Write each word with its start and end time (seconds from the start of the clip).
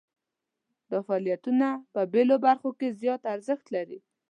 دا 0.89 0.99
فعالیتونه 1.07 1.67
په 1.93 2.01
بیلو 2.13 2.35
برخو 2.45 2.69
کې 2.79 2.87
زیات 3.01 3.21
ارزښت 3.33 3.65
لري. 3.75 3.99